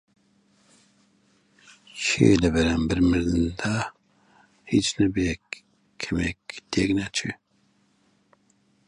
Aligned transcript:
کێیە 2.03 2.35
لە 2.43 2.49
بەرانبەر 2.55 2.99
مردندا 3.09 3.77
هیچ 4.71 4.87
نەبێ 4.99 5.27
کەمێک 6.01 6.39
تێک 6.71 6.89
نەچێ؟ 6.99 7.31